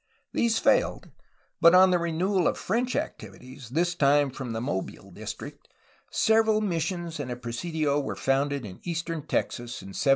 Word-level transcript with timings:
These 0.33 0.57
failed, 0.57 1.11
but 1.59 1.75
on 1.75 1.91
the 1.91 1.99
renewal 1.99 2.47
of 2.47 2.57
French 2.57 2.95
activities, 2.95 3.69
this 3.69 3.93
time 3.93 4.31
from 4.31 4.51
the 4.51 4.59
Mobile 4.59 5.11
district, 5.11 5.67
several 6.09 6.59
missions 6.59 7.19
and 7.19 7.29
a 7.29 7.35
presidio 7.35 7.99
were 7.99 8.15
founded 8.15 8.65
in 8.65 8.79
eastern 8.81 9.21
Texas 9.21 9.83
in 9.83 9.89
1716. 9.89 10.07